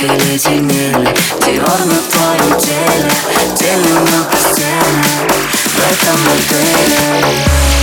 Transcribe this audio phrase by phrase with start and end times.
[0.00, 1.08] или темели
[1.44, 3.10] Диор на твоем теле,
[3.56, 5.02] теле на постели
[5.64, 7.77] В этом отеле.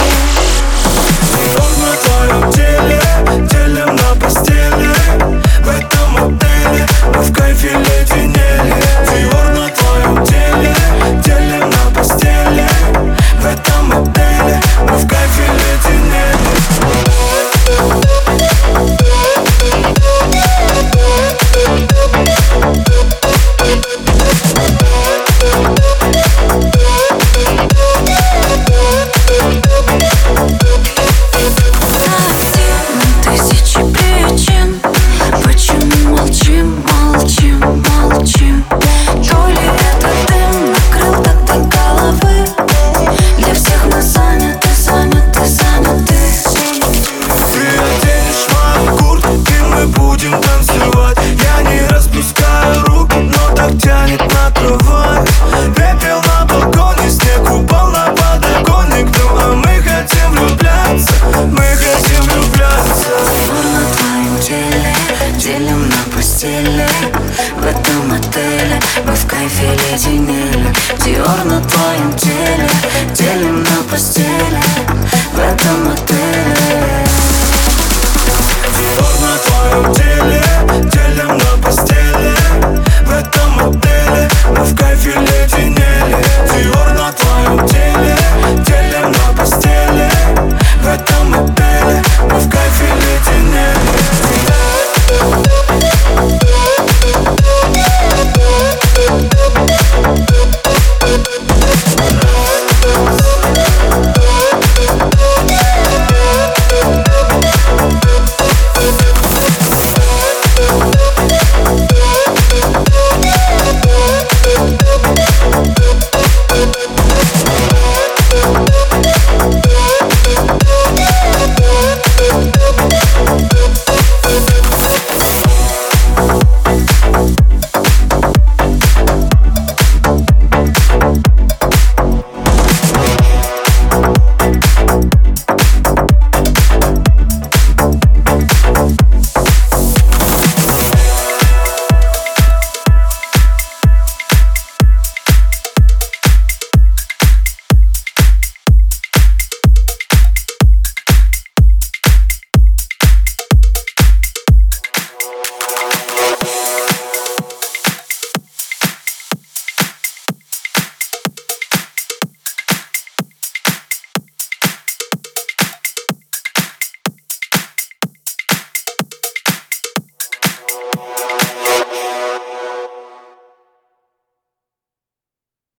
[67.58, 70.74] в этом отеле Мы в кайфе леденели.
[71.04, 72.70] Диор на твоем теле
[73.14, 74.62] Делим на постели.
[75.34, 76.55] В этом отеле.